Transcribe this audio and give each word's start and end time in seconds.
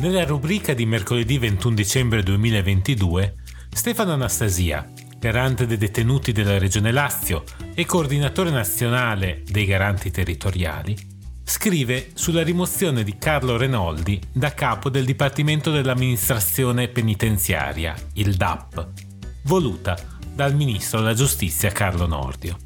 Nella 0.00 0.24
rubrica 0.24 0.72
di 0.72 0.86
mercoledì 0.86 1.36
21 1.36 1.74
dicembre 1.74 2.22
2022, 2.22 3.34
Stefano 3.68 4.14
Anastasia, 4.14 4.90
garante 5.18 5.66
dei 5.66 5.76
detenuti 5.76 6.32
della 6.32 6.56
Regione 6.56 6.90
Lazio 6.90 7.44
e 7.74 7.84
coordinatore 7.84 8.48
nazionale 8.48 9.42
dei 9.46 9.66
garanti 9.66 10.10
territoriali, 10.10 10.96
scrive 11.44 12.12
sulla 12.14 12.42
rimozione 12.42 13.04
di 13.04 13.18
Carlo 13.18 13.58
Renoldi 13.58 14.18
da 14.32 14.54
capo 14.54 14.88
del 14.88 15.04
Dipartimento 15.04 15.70
dell'Amministrazione 15.70 16.88
Penitenziaria, 16.88 17.94
il 18.14 18.36
DAP, 18.36 18.88
voluta 19.42 19.98
dal 20.34 20.54
Ministro 20.54 21.00
della 21.00 21.12
Giustizia 21.12 21.70
Carlo 21.72 22.06
Nordio. 22.06 22.56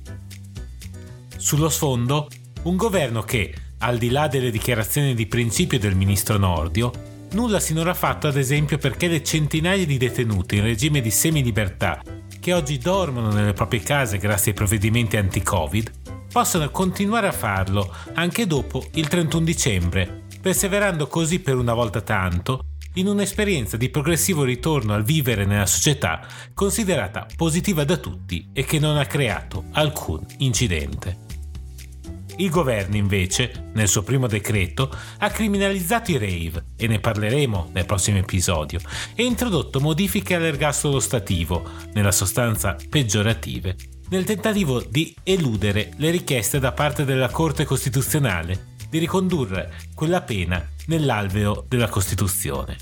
Sullo 1.36 1.68
sfondo, 1.68 2.28
un 2.62 2.76
governo 2.76 3.22
che, 3.22 3.52
al 3.78 3.98
di 3.98 4.10
là 4.10 4.28
delle 4.28 4.52
dichiarazioni 4.52 5.14
di 5.14 5.26
principio 5.26 5.80
del 5.80 5.96
Ministro 5.96 6.38
Nordio, 6.38 7.10
Nulla 7.34 7.58
sinora 7.58 7.94
fatto 7.94 8.28
ad 8.28 8.36
esempio 8.36 8.78
perché 8.78 9.08
le 9.08 9.24
centinaia 9.24 9.84
di 9.84 9.96
detenuti 9.96 10.54
in 10.54 10.62
regime 10.62 11.00
di 11.00 11.10
semilibertà 11.10 12.00
che 12.38 12.52
oggi 12.52 12.78
dormono 12.78 13.32
nelle 13.32 13.52
proprie 13.52 13.80
case 13.80 14.18
grazie 14.18 14.52
ai 14.52 14.56
provvedimenti 14.56 15.16
anti-Covid 15.16 15.90
possano 16.30 16.70
continuare 16.70 17.26
a 17.26 17.32
farlo 17.32 17.92
anche 18.14 18.46
dopo 18.46 18.86
il 18.92 19.08
31 19.08 19.44
dicembre, 19.44 20.26
perseverando 20.40 21.08
così 21.08 21.40
per 21.40 21.56
una 21.56 21.74
volta 21.74 22.02
tanto 22.02 22.66
in 22.94 23.08
un'esperienza 23.08 23.76
di 23.76 23.90
progressivo 23.90 24.44
ritorno 24.44 24.94
al 24.94 25.02
vivere 25.02 25.44
nella 25.44 25.66
società 25.66 26.24
considerata 26.54 27.26
positiva 27.34 27.82
da 27.82 27.96
tutti 27.96 28.50
e 28.52 28.64
che 28.64 28.78
non 28.78 28.96
ha 28.96 29.06
creato 29.06 29.64
alcun 29.72 30.24
incidente. 30.38 31.23
Il 32.36 32.50
governo 32.50 32.96
invece, 32.96 33.70
nel 33.74 33.86
suo 33.86 34.02
primo 34.02 34.26
decreto, 34.26 34.90
ha 35.18 35.30
criminalizzato 35.30 36.10
i 36.10 36.18
rave, 36.18 36.64
e 36.76 36.88
ne 36.88 36.98
parleremo 36.98 37.70
nel 37.72 37.86
prossimo 37.86 38.18
episodio, 38.18 38.80
e 39.14 39.24
introdotto 39.24 39.78
modifiche 39.78 40.34
all'ergastolo 40.34 40.98
stativo, 40.98 41.62
nella 41.92 42.10
sostanza 42.10 42.76
peggiorative, 42.88 43.76
nel 44.08 44.24
tentativo 44.24 44.80
di 44.80 45.14
eludere 45.22 45.92
le 45.96 46.10
richieste 46.10 46.58
da 46.58 46.72
parte 46.72 47.04
della 47.04 47.28
Corte 47.28 47.64
Costituzionale 47.64 48.72
di 48.90 48.98
ricondurre 48.98 49.72
quella 49.94 50.20
pena 50.22 50.68
nell'alveo 50.86 51.64
della 51.68 51.88
Costituzione. 51.88 52.76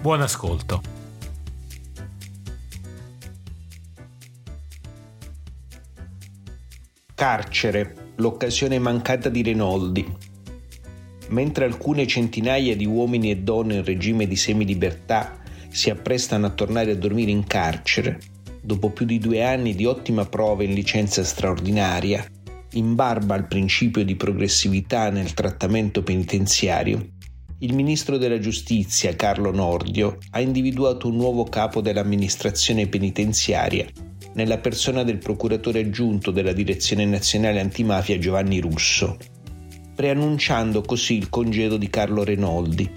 Buon 0.00 0.20
ascolto. 0.20 0.82
Carcere 7.14 8.05
l'occasione 8.16 8.78
mancata 8.78 9.28
di 9.28 9.42
Renoldi. 9.42 10.06
Mentre 11.28 11.64
alcune 11.64 12.06
centinaia 12.06 12.76
di 12.76 12.86
uomini 12.86 13.30
e 13.30 13.38
donne 13.38 13.74
in 13.76 13.84
regime 13.84 14.26
di 14.26 14.36
semilibertà 14.36 15.38
si 15.68 15.90
apprestano 15.90 16.46
a 16.46 16.50
tornare 16.50 16.92
a 16.92 16.96
dormire 16.96 17.30
in 17.30 17.46
carcere, 17.46 18.18
dopo 18.62 18.90
più 18.90 19.04
di 19.04 19.18
due 19.18 19.44
anni 19.44 19.74
di 19.74 19.84
ottima 19.84 20.24
prova 20.24 20.62
in 20.62 20.72
licenza 20.72 21.24
straordinaria, 21.24 22.24
in 22.72 22.94
barba 22.94 23.34
al 23.34 23.48
principio 23.48 24.04
di 24.04 24.16
progressività 24.16 25.10
nel 25.10 25.34
trattamento 25.34 26.02
penitenziario, 26.02 27.14
il 27.60 27.74
ministro 27.74 28.18
della 28.18 28.38
giustizia 28.38 29.16
Carlo 29.16 29.50
Nordio 29.50 30.18
ha 30.30 30.40
individuato 30.40 31.08
un 31.08 31.16
nuovo 31.16 31.44
capo 31.44 31.80
dell'amministrazione 31.80 32.86
penitenziaria 32.86 33.86
nella 34.36 34.58
persona 34.58 35.02
del 35.02 35.16
procuratore 35.16 35.80
aggiunto 35.80 36.30
della 36.30 36.52
Direzione 36.52 37.06
Nazionale 37.06 37.58
Antimafia 37.58 38.18
Giovanni 38.18 38.60
Russo, 38.60 39.16
preannunciando 39.94 40.82
così 40.82 41.16
il 41.16 41.30
congedo 41.30 41.78
di 41.78 41.88
Carlo 41.88 42.22
Renoldi, 42.22 42.90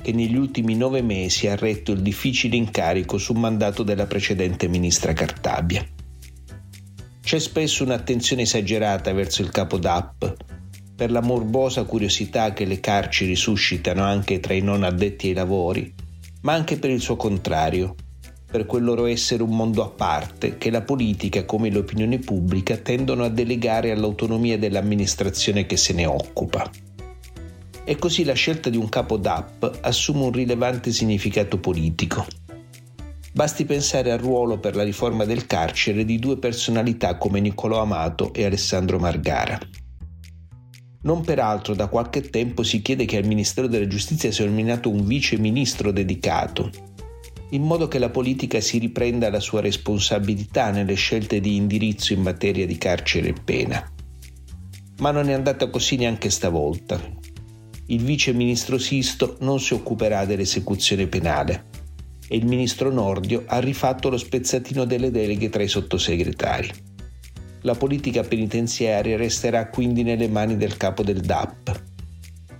che 0.00 0.12
negli 0.12 0.36
ultimi 0.36 0.74
nove 0.76 1.02
mesi 1.02 1.46
ha 1.46 1.56
retto 1.56 1.92
il 1.92 2.00
difficile 2.00 2.56
incarico 2.56 3.18
su 3.18 3.34
mandato 3.34 3.82
della 3.82 4.06
precedente 4.06 4.66
ministra 4.66 5.12
Cartabia. 5.12 5.86
C'è 7.22 7.38
spesso 7.38 7.84
un'attenzione 7.84 8.42
esagerata 8.42 9.12
verso 9.12 9.42
il 9.42 9.50
capo 9.50 9.76
DAP, 9.76 10.36
per 10.96 11.10
la 11.10 11.20
morbosa 11.20 11.84
curiosità 11.84 12.54
che 12.54 12.64
le 12.64 12.80
carceri 12.80 13.36
suscitano 13.36 14.02
anche 14.02 14.40
tra 14.40 14.54
i 14.54 14.62
non 14.62 14.84
addetti 14.84 15.28
ai 15.28 15.34
lavori, 15.34 15.94
ma 16.42 16.54
anche 16.54 16.78
per 16.78 16.88
il 16.88 17.00
suo 17.00 17.16
contrario, 17.16 17.94
per 18.50 18.64
quel 18.64 18.82
loro 18.82 19.04
essere 19.04 19.42
un 19.42 19.54
mondo 19.54 19.82
a 19.82 19.90
parte 19.90 20.56
che 20.56 20.70
la 20.70 20.80
politica 20.80 21.44
come 21.44 21.70
l'opinione 21.70 22.18
pubblica 22.18 22.78
tendono 22.78 23.24
a 23.24 23.28
delegare 23.28 23.90
all'autonomia 23.90 24.56
dell'amministrazione 24.58 25.66
che 25.66 25.76
se 25.76 25.92
ne 25.92 26.06
occupa. 26.06 26.70
E 27.84 27.96
così 27.96 28.24
la 28.24 28.32
scelta 28.32 28.70
di 28.70 28.78
un 28.78 28.88
capo 28.88 29.18
DAP 29.18 29.80
assume 29.82 30.24
un 30.24 30.32
rilevante 30.32 30.92
significato 30.92 31.58
politico. 31.58 32.26
Basti 33.32 33.66
pensare 33.66 34.12
al 34.12 34.18
ruolo 34.18 34.58
per 34.58 34.74
la 34.74 34.82
riforma 34.82 35.24
del 35.26 35.46
carcere 35.46 36.04
di 36.06 36.18
due 36.18 36.38
personalità 36.38 37.16
come 37.18 37.40
Niccolò 37.40 37.82
Amato 37.82 38.32
e 38.32 38.44
Alessandro 38.44 38.98
Margara. 38.98 39.58
Non 41.02 41.22
peraltro 41.22 41.74
da 41.74 41.86
qualche 41.86 42.22
tempo 42.30 42.62
si 42.62 42.82
chiede 42.82 43.04
che 43.04 43.18
al 43.18 43.26
Ministero 43.26 43.68
della 43.68 43.86
Giustizia 43.86 44.32
sia 44.32 44.46
nominato 44.46 44.90
un 44.90 45.06
vice 45.06 45.38
ministro 45.38 45.92
dedicato, 45.92 46.70
in 47.50 47.62
modo 47.62 47.88
che 47.88 47.98
la 47.98 48.10
politica 48.10 48.60
si 48.60 48.78
riprenda 48.78 49.30
la 49.30 49.40
sua 49.40 49.60
responsabilità 49.60 50.70
nelle 50.70 50.94
scelte 50.94 51.40
di 51.40 51.56
indirizzo 51.56 52.12
in 52.12 52.20
materia 52.20 52.66
di 52.66 52.76
carcere 52.76 53.28
e 53.28 53.34
pena. 53.42 53.92
Ma 54.98 55.10
non 55.10 55.28
è 55.28 55.32
andata 55.32 55.70
così 55.70 55.96
neanche 55.96 56.28
stavolta. 56.28 57.00
Il 57.86 58.02
vice 58.02 58.32
ministro 58.32 58.76
Sisto 58.76 59.36
non 59.40 59.60
si 59.60 59.72
occuperà 59.72 60.26
dell'esecuzione 60.26 61.06
penale 61.06 61.64
e 62.28 62.36
il 62.36 62.44
ministro 62.44 62.92
Nordio 62.92 63.44
ha 63.46 63.58
rifatto 63.58 64.10
lo 64.10 64.18
spezzatino 64.18 64.84
delle 64.84 65.10
deleghe 65.10 65.48
tra 65.48 65.62
i 65.62 65.68
sottosegretari. 65.68 66.70
La 67.62 67.74
politica 67.74 68.22
penitenziaria 68.22 69.16
resterà 69.16 69.68
quindi 69.68 70.02
nelle 70.02 70.28
mani 70.28 70.56
del 70.56 70.76
capo 70.76 71.02
del 71.02 71.20
DAP, 71.20 71.87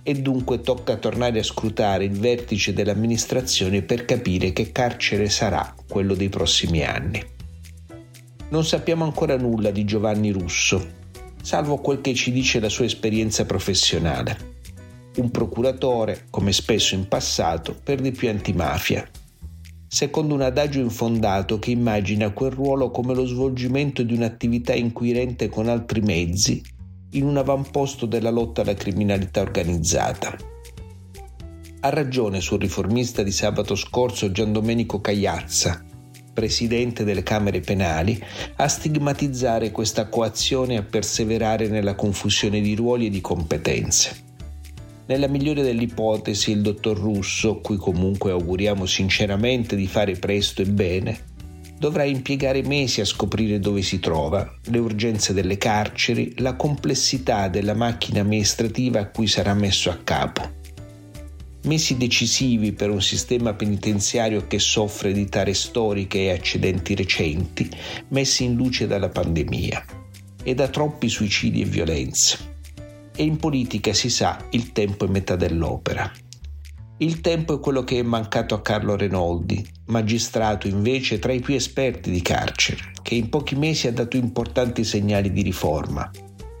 e 0.03 0.13
dunque 0.13 0.61
tocca 0.61 0.97
tornare 0.97 1.39
a 1.39 1.43
scrutare 1.43 2.05
il 2.05 2.17
vertice 2.17 2.73
dell'amministrazione 2.73 3.81
per 3.81 4.05
capire 4.05 4.53
che 4.53 4.71
carcere 4.71 5.29
sarà 5.29 5.73
quello 5.87 6.15
dei 6.15 6.29
prossimi 6.29 6.83
anni. 6.83 7.21
Non 8.49 8.65
sappiamo 8.65 9.03
ancora 9.03 9.37
nulla 9.37 9.71
di 9.71 9.85
Giovanni 9.85 10.31
Russo, 10.31 10.85
salvo 11.41 11.77
quel 11.77 12.01
che 12.01 12.13
ci 12.13 12.31
dice 12.31 12.59
la 12.59 12.69
sua 12.69 12.85
esperienza 12.85 13.45
professionale. 13.45 14.57
Un 15.17 15.31
procuratore, 15.31 16.25
come 16.29 16.51
spesso 16.51 16.95
in 16.95 17.07
passato, 17.07 17.75
per 17.83 18.01
di 18.01 18.11
più 18.11 18.29
antimafia, 18.29 19.07
secondo 19.87 20.33
un 20.33 20.41
adagio 20.41 20.79
infondato 20.79 21.59
che 21.59 21.71
immagina 21.71 22.31
quel 22.31 22.51
ruolo 22.51 22.91
come 22.91 23.13
lo 23.13 23.25
svolgimento 23.25 24.03
di 24.03 24.13
un'attività 24.13 24.73
inquirente 24.73 25.49
con 25.49 25.67
altri 25.67 26.01
mezzi 26.01 26.77
in 27.11 27.25
un 27.25 27.37
avamposto 27.37 28.05
della 28.05 28.29
lotta 28.29 28.61
alla 28.61 28.73
criminalità 28.73 29.41
organizzata. 29.41 30.35
Ha 31.81 31.89
ragione 31.89 32.41
sul 32.41 32.59
riformista 32.59 33.23
di 33.23 33.31
sabato 33.31 33.75
scorso 33.75 34.31
Gian 34.31 34.51
Domenico 34.51 35.01
Cagliazza, 35.01 35.83
presidente 36.33 37.03
delle 37.03 37.23
Camere 37.23 37.61
Penali, 37.61 38.21
a 38.57 38.67
stigmatizzare 38.67 39.71
questa 39.71 40.07
coazione 40.07 40.75
e 40.75 40.77
a 40.77 40.83
perseverare 40.83 41.67
nella 41.67 41.95
confusione 41.95 42.61
di 42.61 42.75
ruoli 42.75 43.07
e 43.07 43.09
di 43.09 43.21
competenze. 43.21 44.27
Nella 45.07 45.27
migliore 45.27 45.63
delle 45.63 45.81
ipotesi, 45.81 46.51
il 46.51 46.61
dottor 46.61 46.95
Russo, 46.95 47.61
cui 47.61 47.77
comunque 47.77 48.31
auguriamo 48.31 48.85
sinceramente 48.85 49.75
di 49.75 49.87
fare 49.87 50.13
presto 50.13 50.61
e 50.61 50.65
bene, 50.65 51.28
dovrà 51.79 52.03
impiegare 52.03 52.61
mesi 52.61 52.99
a 52.99 53.05
scoprire 53.05 53.59
dove 53.59 53.81
si 53.81 53.99
trova, 53.99 54.53
le 54.65 54.77
urgenze 54.77 55.33
delle 55.33 55.57
carceri, 55.57 56.33
la 56.39 56.55
complessità 56.55 57.47
della 57.47 57.73
macchina 57.73 58.19
amministrativa 58.19 58.99
a 58.99 59.07
cui 59.07 59.27
sarà 59.27 59.53
messo 59.53 59.89
a 59.89 59.97
capo. 60.03 60.57
Mesi 61.63 61.97
decisivi 61.97 62.73
per 62.73 62.89
un 62.89 63.01
sistema 63.01 63.53
penitenziario 63.53 64.45
che 64.47 64.59
soffre 64.59 65.13
di 65.13 65.27
tare 65.29 65.53
storiche 65.53 66.19
e 66.19 66.31
accidenti 66.31 66.95
recenti, 66.95 67.69
messi 68.09 68.43
in 68.43 68.55
luce 68.55 68.85
dalla 68.85 69.09
pandemia, 69.09 69.85
e 70.43 70.53
da 70.53 70.67
troppi 70.67 71.09
suicidi 71.09 71.61
e 71.61 71.65
violenze. 71.65 72.47
e 73.19 73.23
in 73.23 73.35
politica 73.35 73.91
si 73.91 74.09
sa 74.09 74.47
il 74.51 74.71
tempo 74.71 75.05
è 75.05 75.09
metà 75.09 75.35
dell'opera. 75.35 76.09
Il 77.01 77.21
tempo 77.21 77.55
è 77.55 77.59
quello 77.61 77.85
che 77.85 77.99
è 77.99 78.01
mancato 78.01 78.55
a 78.55 78.61
Carlo 78.61 78.97
Renoldi, 78.97 79.65
magistrato 79.85 80.67
invece 80.67 81.17
tra 81.17 81.31
i 81.31 81.39
più 81.39 81.53
esperti 81.53 82.11
di 82.11 82.21
carcere, 82.21 82.91
che 83.01 83.15
in 83.15 83.29
pochi 83.29 83.55
mesi 83.55 83.87
ha 83.87 83.93
dato 83.93 84.17
importanti 84.17 84.83
segnali 84.83 85.31
di 85.31 85.41
riforma, 85.41 86.11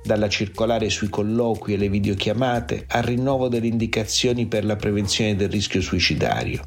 dalla 0.01 0.29
circolare 0.29 0.89
sui 0.89 1.09
colloqui 1.09 1.73
e 1.73 1.77
le 1.77 1.89
videochiamate 1.89 2.85
al 2.87 3.03
rinnovo 3.03 3.49
delle 3.49 3.67
indicazioni 3.67 4.45
per 4.45 4.63
la 4.63 4.77
prevenzione 4.77 5.35
del 5.35 5.49
rischio 5.49 5.81
suicidario. 5.81 6.63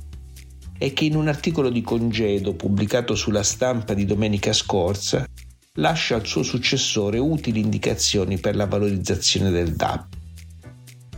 E 0.77 0.93
che 0.93 1.07
in 1.07 1.17
un 1.17 1.29
articolo 1.29 1.71
di 1.71 1.81
congedo 1.81 2.53
pubblicato 2.53 3.15
sulla 3.15 3.43
stampa 3.43 3.95
di 3.95 4.05
domenica 4.05 4.53
scorsa 4.53 5.27
lascia 5.77 6.17
al 6.17 6.27
suo 6.27 6.43
successore 6.43 7.17
utili 7.17 7.61
indicazioni 7.61 8.39
per 8.39 8.55
la 8.55 8.67
valorizzazione 8.67 9.51
del 9.51 9.73
DAP 9.75 10.21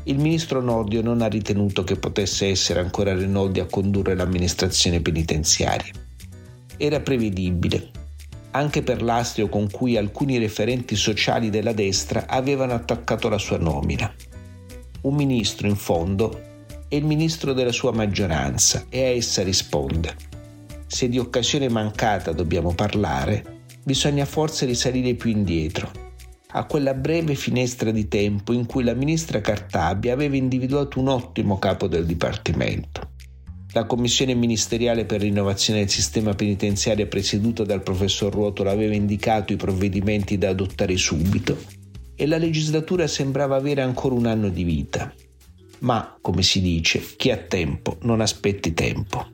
il 0.06 0.18
ministro 0.18 0.60
Nordio 0.60 1.00
non 1.00 1.22
ha 1.22 1.28
ritenuto 1.28 1.82
che 1.82 1.96
potesse 1.96 2.48
essere 2.48 2.80
ancora 2.80 3.14
Renoldi 3.14 3.60
a 3.60 3.64
condurre 3.64 4.14
l'amministrazione 4.14 5.00
penitenziaria. 5.00 5.92
Era 6.76 7.00
prevedibile, 7.00 7.90
anche 8.50 8.82
per 8.82 9.00
l'astio 9.02 9.48
con 9.48 9.70
cui 9.70 9.96
alcuni 9.96 10.36
referenti 10.36 10.94
sociali 10.94 11.48
della 11.48 11.72
destra 11.72 12.26
avevano 12.26 12.74
attaccato 12.74 13.30
la 13.30 13.38
sua 13.38 13.56
nomina. 13.56 14.12
Un 15.02 15.14
ministro, 15.14 15.68
in 15.68 15.76
fondo, 15.76 16.38
è 16.86 16.96
il 16.96 17.04
ministro 17.06 17.54
della 17.54 17.72
sua 17.72 17.92
maggioranza 17.92 18.84
e 18.90 19.02
a 19.02 19.08
essa 19.08 19.42
risponde. 19.42 20.14
Se 20.86 21.08
di 21.08 21.18
occasione 21.18 21.70
mancata 21.70 22.32
dobbiamo 22.32 22.74
parlare, 22.74 23.62
bisogna 23.82 24.26
forse 24.26 24.66
risalire 24.66 25.14
più 25.14 25.30
indietro 25.30 26.03
a 26.56 26.66
quella 26.66 26.94
breve 26.94 27.34
finestra 27.34 27.90
di 27.90 28.06
tempo 28.06 28.52
in 28.52 28.66
cui 28.66 28.84
la 28.84 28.94
ministra 28.94 29.40
Cartabia 29.40 30.12
aveva 30.12 30.36
individuato 30.36 31.00
un 31.00 31.08
ottimo 31.08 31.58
capo 31.58 31.88
del 31.88 32.06
Dipartimento. 32.06 33.10
La 33.72 33.86
commissione 33.86 34.34
ministeriale 34.34 35.04
per 35.04 35.20
l'innovazione 35.20 35.80
del 35.80 35.88
sistema 35.88 36.32
penitenziario 36.34 37.08
presieduta 37.08 37.64
dal 37.64 37.82
professor 37.82 38.32
Ruotolo 38.32 38.70
aveva 38.70 38.94
indicato 38.94 39.52
i 39.52 39.56
provvedimenti 39.56 40.38
da 40.38 40.50
adottare 40.50 40.96
subito 40.96 41.58
e 42.14 42.26
la 42.26 42.38
legislatura 42.38 43.08
sembrava 43.08 43.56
avere 43.56 43.82
ancora 43.82 44.14
un 44.14 44.26
anno 44.26 44.48
di 44.48 44.62
vita. 44.62 45.12
Ma, 45.80 46.16
come 46.20 46.42
si 46.42 46.60
dice, 46.60 47.02
chi 47.16 47.32
ha 47.32 47.36
tempo 47.36 47.98
non 48.02 48.20
aspetti 48.20 48.72
tempo. 48.72 49.33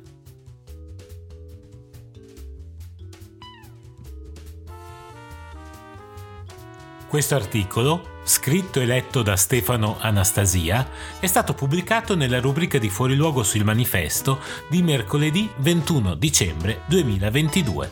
Questo 7.10 7.34
articolo, 7.34 8.20
scritto 8.22 8.78
e 8.78 8.86
letto 8.86 9.22
da 9.22 9.34
Stefano 9.34 9.96
Anastasia, 9.98 10.88
è 11.18 11.26
stato 11.26 11.54
pubblicato 11.54 12.14
nella 12.14 12.38
rubrica 12.38 12.78
di 12.78 12.88
Fuoriluogo 12.88 13.42
sul 13.42 13.64
manifesto 13.64 14.38
di 14.68 14.80
mercoledì 14.80 15.50
21 15.56 16.14
dicembre 16.14 16.82
2022. 16.86 17.90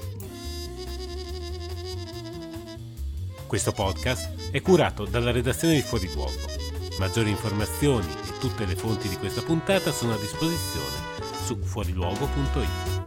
Questo 3.45 3.73
podcast 3.73 4.53
è 4.53 4.61
curato 4.61 5.05
dalla 5.05 5.33
redazione 5.33 5.75
di 5.75 5.83
Fuoriluogo. 5.83 6.39
Maggiori 7.01 7.31
informazioni 7.31 8.07
e 8.07 8.39
tutte 8.39 8.67
le 8.67 8.77
fonti 8.77 9.09
di 9.09 9.17
questa 9.17 9.43
puntata 9.43 9.91
sono 9.91 10.15
a 10.15 10.17
disposizione 10.17 10.95
su 11.45 11.59
fuoriluogo.it. 11.61 12.98